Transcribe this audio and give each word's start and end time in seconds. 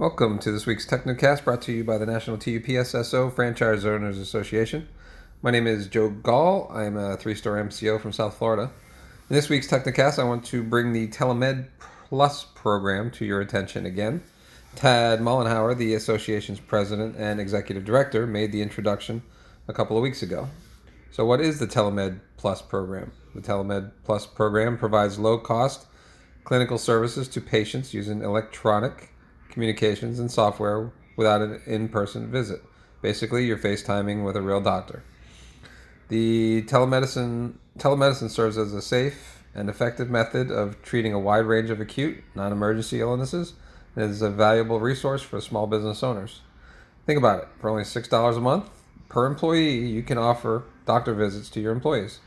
Welcome 0.00 0.38
to 0.38 0.50
this 0.50 0.64
week's 0.64 0.86
Technocast 0.86 1.44
brought 1.44 1.60
to 1.60 1.72
you 1.72 1.84
by 1.84 1.98
the 1.98 2.06
National 2.06 2.38
TUPSSO 2.38 3.34
Franchise 3.34 3.84
Owners 3.84 4.16
Association. 4.16 4.88
My 5.42 5.50
name 5.50 5.66
is 5.66 5.88
Joe 5.88 6.08
Gall. 6.08 6.72
I'm 6.72 6.96
a 6.96 7.18
three 7.18 7.34
star 7.34 7.62
MCO 7.62 8.00
from 8.00 8.10
South 8.10 8.38
Florida. 8.38 8.70
In 9.28 9.36
this 9.36 9.50
week's 9.50 9.68
Technocast, 9.68 10.18
I 10.18 10.24
want 10.24 10.46
to 10.46 10.62
bring 10.62 10.94
the 10.94 11.08
Telemed 11.08 11.66
Plus 12.08 12.44
program 12.44 13.10
to 13.10 13.26
your 13.26 13.42
attention 13.42 13.84
again. 13.84 14.22
Tad 14.74 15.20
Mollenhauer, 15.20 15.76
the 15.76 15.92
association's 15.92 16.60
president 16.60 17.16
and 17.18 17.38
executive 17.38 17.84
director, 17.84 18.26
made 18.26 18.52
the 18.52 18.62
introduction 18.62 19.20
a 19.68 19.74
couple 19.74 19.98
of 19.98 20.02
weeks 20.02 20.22
ago. 20.22 20.48
So, 21.10 21.26
what 21.26 21.42
is 21.42 21.58
the 21.58 21.66
Telemed 21.66 22.20
Plus 22.38 22.62
program? 22.62 23.12
The 23.34 23.42
Telemed 23.42 23.90
Plus 24.04 24.24
program 24.24 24.78
provides 24.78 25.18
low 25.18 25.36
cost 25.36 25.84
clinical 26.44 26.78
services 26.78 27.28
to 27.28 27.40
patients 27.42 27.92
using 27.92 28.22
electronic 28.22 29.10
communications, 29.50 30.18
and 30.18 30.30
software 30.30 30.92
without 31.16 31.40
an 31.40 31.60
in 31.66 31.88
person 31.88 32.30
visit. 32.30 32.62
Basically, 33.02 33.46
you're 33.46 33.58
FaceTiming 33.58 34.24
with 34.24 34.36
a 34.36 34.42
real 34.42 34.60
doctor. 34.60 35.02
The 36.08 36.62
telemedicine, 36.62 37.54
telemedicine 37.78 38.30
serves 38.30 38.58
as 38.58 38.74
a 38.74 38.82
safe 38.82 39.42
and 39.54 39.68
effective 39.68 40.10
method 40.10 40.50
of 40.50 40.80
treating 40.82 41.12
a 41.12 41.18
wide 41.18 41.46
range 41.46 41.70
of 41.70 41.80
acute, 41.80 42.22
non 42.34 42.52
emergency 42.52 43.00
illnesses 43.00 43.54
and 43.96 44.04
is 44.04 44.22
a 44.22 44.30
valuable 44.30 44.80
resource 44.80 45.22
for 45.22 45.40
small 45.40 45.66
business 45.66 46.02
owners. 46.02 46.40
Think 47.06 47.18
about 47.18 47.42
it 47.42 47.48
for 47.58 47.70
only 47.70 47.82
$6 47.82 48.36
a 48.36 48.40
month 48.40 48.70
per 49.10 49.26
employee, 49.26 49.76
you 49.76 50.02
can 50.02 50.16
offer 50.16 50.62
doctor 50.86 51.12
visits 51.12 51.50
to 51.50 51.60
your 51.60 51.72
employees. 51.72 52.20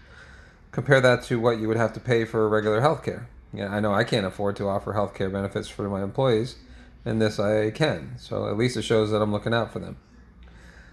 Compare 0.71 1.01
that 1.01 1.23
to 1.23 1.39
what 1.39 1.57
you 1.57 1.67
would 1.67 1.77
have 1.77 1.93
to 1.93 1.99
pay 1.99 2.25
for 2.25 2.47
regular 2.47 2.81
health 2.81 3.03
care. 3.03 3.29
Yeah, 3.53 3.73
I 3.73 3.79
know 3.79 3.93
I 3.93 4.03
can't 4.03 4.25
afford 4.25 4.55
to 4.57 4.67
offer 4.67 4.93
health 4.93 5.13
care 5.15 5.29
benefits 5.29 5.69
for 5.69 5.87
my 5.89 6.03
employees 6.03 6.57
and 7.05 7.21
this 7.21 7.39
I 7.39 7.71
can. 7.71 8.15
So 8.17 8.47
at 8.47 8.57
least 8.57 8.77
it 8.77 8.83
shows 8.83 9.11
that 9.11 9.21
I'm 9.21 9.31
looking 9.31 9.53
out 9.53 9.71
for 9.71 9.79
them. 9.79 9.97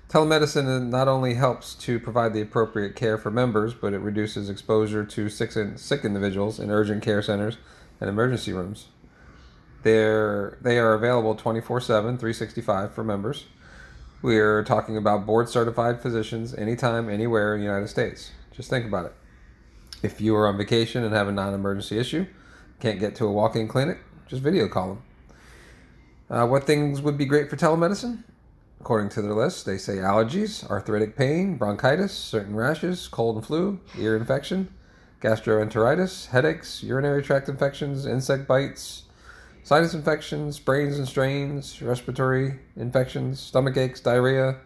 Telemedicine 0.08 0.88
not 0.88 1.06
only 1.06 1.34
helps 1.34 1.74
to 1.76 2.00
provide 2.00 2.34
the 2.34 2.40
appropriate 2.40 2.96
care 2.96 3.16
for 3.16 3.30
members, 3.30 3.74
but 3.74 3.92
it 3.92 3.98
reduces 3.98 4.50
exposure 4.50 5.04
to 5.04 5.28
sick, 5.28 5.52
sick 5.76 6.04
individuals 6.04 6.58
in 6.58 6.70
urgent 6.70 7.02
care 7.04 7.22
centers 7.22 7.58
and 8.00 8.10
emergency 8.10 8.52
rooms. 8.52 8.88
They're, 9.84 10.58
they 10.60 10.78
are 10.78 10.94
available 10.94 11.36
24 11.36 11.80
7, 11.80 12.18
365 12.18 12.92
for 12.92 13.04
members. 13.04 13.46
We 14.20 14.38
are 14.38 14.64
talking 14.64 14.96
about 14.96 15.26
board 15.26 15.48
certified 15.48 16.02
physicians 16.02 16.54
anytime, 16.54 17.08
anywhere 17.08 17.54
in 17.54 17.60
the 17.60 17.66
United 17.66 17.88
States. 17.88 18.32
Just 18.50 18.68
think 18.68 18.84
about 18.84 19.06
it. 19.06 19.14
If 20.02 20.20
you 20.20 20.34
are 20.34 20.48
on 20.48 20.58
vacation 20.58 21.04
and 21.04 21.14
have 21.14 21.28
a 21.28 21.32
non 21.32 21.54
emergency 21.54 21.98
issue, 21.98 22.26
can't 22.80 22.98
get 22.98 23.14
to 23.16 23.26
a 23.26 23.32
walk 23.32 23.54
in 23.54 23.68
clinic, 23.68 23.98
just 24.26 24.42
video 24.42 24.66
call 24.66 24.88
them. 24.88 25.02
Uh, 26.30 26.46
what 26.46 26.64
things 26.64 27.02
would 27.02 27.18
be 27.18 27.26
great 27.26 27.50
for 27.50 27.56
telemedicine? 27.56 28.22
According 28.80 29.10
to 29.10 29.22
their 29.22 29.34
list, 29.34 29.66
they 29.66 29.76
say 29.76 29.96
allergies, 29.96 30.68
arthritic 30.70 31.16
pain, 31.16 31.56
bronchitis, 31.56 32.12
certain 32.12 32.54
rashes, 32.54 33.08
cold 33.08 33.36
and 33.36 33.44
flu, 33.44 33.80
ear 33.98 34.16
infection, 34.16 34.72
gastroenteritis, 35.20 36.28
headaches, 36.28 36.82
urinary 36.84 37.22
tract 37.22 37.48
infections, 37.48 38.06
insect 38.06 38.46
bites, 38.46 39.02
sinus 39.64 39.92
infections, 39.92 40.56
sprains 40.56 40.98
and 40.98 41.08
strains, 41.08 41.82
respiratory 41.82 42.60
infections, 42.76 43.40
stomach 43.40 43.76
aches, 43.76 44.00
diarrhea, 44.00 44.56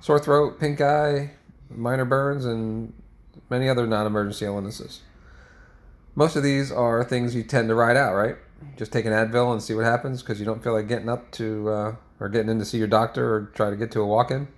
sore 0.00 0.18
throat, 0.18 0.58
pink 0.58 0.80
eye, 0.80 1.30
minor 1.70 2.04
burns, 2.04 2.44
and 2.44 2.92
many 3.48 3.68
other 3.68 3.86
non 3.86 4.04
emergency 4.04 4.44
illnesses. 4.44 5.00
Most 6.16 6.34
of 6.34 6.42
these 6.42 6.72
are 6.72 7.04
things 7.04 7.36
you 7.36 7.44
tend 7.44 7.68
to 7.68 7.74
ride 7.76 7.96
out, 7.96 8.14
right? 8.14 8.36
Just 8.76 8.92
take 8.92 9.04
an 9.04 9.12
Advil 9.12 9.52
and 9.52 9.62
see 9.62 9.74
what 9.74 9.84
happens 9.84 10.22
because 10.22 10.38
you 10.38 10.46
don't 10.46 10.62
feel 10.62 10.72
like 10.72 10.88
getting 10.88 11.08
up 11.08 11.30
to 11.32 11.68
uh, 11.68 11.96
or 12.20 12.28
getting 12.28 12.50
in 12.50 12.58
to 12.58 12.64
see 12.64 12.78
your 12.78 12.86
doctor 12.86 13.34
or 13.34 13.52
try 13.54 13.70
to 13.70 13.76
get 13.76 13.90
to 13.92 14.00
a 14.00 14.06
walk-in. 14.06 14.48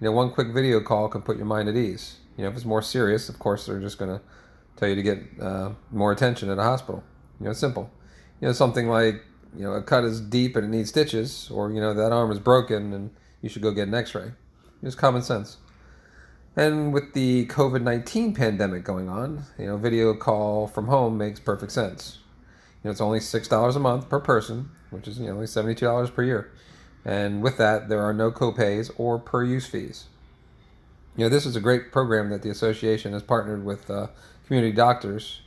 You 0.00 0.06
know, 0.06 0.12
one 0.12 0.30
quick 0.30 0.48
video 0.48 0.80
call 0.80 1.08
can 1.08 1.22
put 1.22 1.36
your 1.36 1.46
mind 1.46 1.68
at 1.68 1.76
ease. 1.76 2.18
You 2.36 2.44
know, 2.44 2.50
if 2.50 2.56
it's 2.56 2.64
more 2.64 2.82
serious, 2.82 3.28
of 3.28 3.38
course, 3.38 3.66
they're 3.66 3.80
just 3.80 3.98
going 3.98 4.16
to 4.16 4.24
tell 4.76 4.88
you 4.88 4.94
to 4.94 5.02
get 5.02 5.18
uh, 5.40 5.70
more 5.90 6.12
attention 6.12 6.50
at 6.50 6.58
a 6.58 6.62
hospital. 6.62 7.02
You 7.40 7.44
know, 7.44 7.50
it's 7.50 7.60
simple. 7.60 7.90
You 8.40 8.48
know, 8.48 8.52
something 8.52 8.88
like 8.88 9.24
you 9.56 9.64
know 9.64 9.72
a 9.72 9.82
cut 9.82 10.04
is 10.04 10.20
deep 10.20 10.54
and 10.54 10.64
it 10.64 10.76
needs 10.76 10.90
stitches, 10.90 11.50
or 11.50 11.72
you 11.72 11.80
know 11.80 11.94
that 11.94 12.12
arm 12.12 12.30
is 12.30 12.38
broken 12.38 12.92
and 12.92 13.10
you 13.42 13.48
should 13.48 13.62
go 13.62 13.72
get 13.72 13.88
an 13.88 13.94
X-ray. 13.94 14.32
It's 14.82 14.94
common 14.94 15.22
sense. 15.22 15.56
And 16.56 16.92
with 16.92 17.12
the 17.12 17.46
COVID 17.46 17.82
19 17.82 18.34
pandemic 18.34 18.84
going 18.84 19.08
on, 19.08 19.44
you 19.58 19.66
know, 19.66 19.76
video 19.76 20.14
call 20.14 20.66
from 20.66 20.86
home 20.86 21.18
makes 21.18 21.40
perfect 21.40 21.72
sense. 21.72 22.18
Know, 22.84 22.90
it's 22.90 23.00
only 23.00 23.20
six 23.20 23.48
dollars 23.48 23.76
a 23.76 23.80
month 23.80 24.08
per 24.08 24.20
person, 24.20 24.70
which 24.90 25.08
is 25.08 25.18
you 25.18 25.26
know 25.26 25.34
only 25.34 25.46
seventy 25.46 25.74
two 25.74 25.86
dollars 25.86 26.10
per 26.10 26.22
year, 26.22 26.52
and 27.04 27.42
with 27.42 27.56
that 27.58 27.88
there 27.88 28.02
are 28.02 28.12
no 28.12 28.30
copays 28.30 28.90
or 28.96 29.18
per 29.18 29.44
use 29.44 29.66
fees. 29.66 30.06
You 31.16 31.24
know, 31.24 31.28
this 31.28 31.44
is 31.44 31.56
a 31.56 31.60
great 31.60 31.90
program 31.90 32.30
that 32.30 32.42
the 32.42 32.50
association 32.50 33.12
has 33.12 33.22
partnered 33.24 33.64
with 33.64 33.90
uh, 33.90 34.06
community 34.46 34.72
doctors 34.72 35.40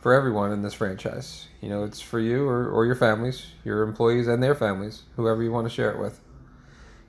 for 0.00 0.12
everyone 0.12 0.50
in 0.50 0.62
this 0.62 0.74
franchise. 0.74 1.46
You 1.60 1.68
know, 1.68 1.84
it's 1.84 2.00
for 2.00 2.18
you 2.18 2.48
or, 2.48 2.68
or 2.68 2.84
your 2.84 2.96
families, 2.96 3.46
your 3.64 3.82
employees 3.82 4.26
and 4.26 4.42
their 4.42 4.54
families, 4.54 5.02
whoever 5.16 5.42
you 5.42 5.52
want 5.52 5.68
to 5.68 5.72
share 5.72 5.90
it 5.92 6.00
with. 6.00 6.20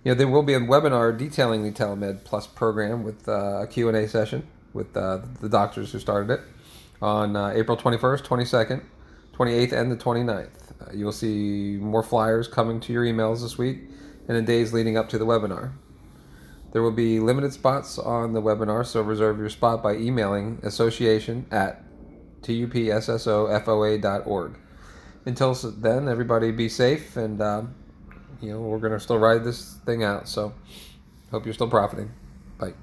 You 0.04 0.12
know, 0.12 0.16
there 0.16 0.28
will 0.28 0.44
be 0.44 0.54
a 0.54 0.60
webinar 0.60 1.18
detailing 1.18 1.64
the 1.64 1.72
Telemed 1.72 2.24
Plus 2.24 2.48
program 2.48 3.04
with 3.04 3.28
uh, 3.28 3.62
a 3.62 3.68
Q&A 3.68 4.08
session 4.08 4.48
with 4.74 4.96
uh, 4.96 5.20
the 5.42 5.50
doctors 5.50 5.92
who 5.92 6.00
started 6.00 6.32
it 6.32 6.42
on 7.02 7.36
uh, 7.36 7.50
April 7.56 7.76
21st, 7.76 8.22
22nd, 8.22 8.84
28th 9.40 9.72
and 9.72 9.92
the 9.92 9.96
29th. 9.96 10.50
Uh, 10.82 10.92
you'll 10.94 11.12
see 11.12 11.78
more 11.80 12.04
flyers 12.04 12.48
coming 12.48 12.80
to 12.82 12.94
your 12.94 13.06
emails 13.06 13.42
this 13.42 13.58
week 13.58 13.80
and 14.28 14.38
in 14.38 14.46
days 14.46 14.74
leading 14.74 14.98
up 14.98 15.10
to 15.10 15.18
the 15.18 15.26
webinar. 15.26 15.72
There 16.72 16.84
will 16.84 16.92
be 16.92 17.20
limited 17.20 17.54
spots 17.54 17.98
on 17.98 18.34
the 18.34 18.42
webinar, 18.42 18.86
so 18.86 19.02
reserve 19.02 19.40
your 19.40 19.50
spot 19.50 19.82
by 19.82 19.96
emailing 19.96 20.60
association 20.64 21.48
at 21.52 21.84
tupssofoa.org. 22.42 24.58
Until 25.26 25.54
then, 25.54 26.08
everybody 26.08 26.52
be 26.52 26.70
safe, 26.70 27.18
and 27.18 27.42
um, 27.42 27.74
you 28.42 28.52
know 28.52 28.62
we're 28.62 28.78
gonna 28.78 29.00
still 29.00 29.18
ride 29.18 29.44
this 29.44 29.78
thing 29.86 30.04
out. 30.04 30.28
So, 30.28 30.54
hope 31.32 31.46
you're 31.46 31.56
still 31.56 31.70
profiting. 31.70 32.12
Bye. 32.60 32.74